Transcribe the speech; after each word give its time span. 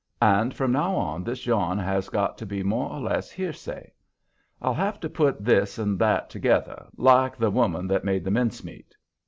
And 0.19 0.51
from 0.51 0.71
now 0.71 0.95
on 0.95 1.23
this 1.23 1.45
yarn 1.45 1.77
has 1.77 2.09
got 2.09 2.35
to 2.39 2.45
be 2.47 2.63
more 2.63 2.89
or 2.91 2.99
less 2.99 3.29
hearsay. 3.29 3.93
I'll 4.59 4.73
have 4.73 4.99
to 5.01 5.09
put 5.11 5.45
this 5.45 5.77
and 5.77 5.99
that 5.99 6.27
together, 6.27 6.87
like 6.97 7.37
the 7.37 7.51
woman 7.51 7.85
that 7.85 8.03
made 8.03 8.23
the 8.23 8.31
mince 8.31 8.63
meat. 8.63 8.95